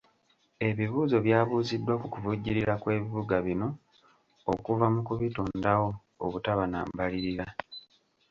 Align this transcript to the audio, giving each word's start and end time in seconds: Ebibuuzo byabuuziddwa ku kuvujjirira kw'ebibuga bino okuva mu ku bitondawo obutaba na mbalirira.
Ebibuuzo 0.69 1.17
byabuuziddwa 1.25 1.93
ku 2.01 2.07
kuvujjirira 2.13 2.73
kw'ebibuga 2.81 3.35
bino 3.45 3.67
okuva 4.53 4.85
mu 4.93 5.01
ku 5.07 5.13
bitondawo 5.21 5.87
obutaba 6.25 6.63
na 6.71 6.79
mbalirira. 6.91 7.47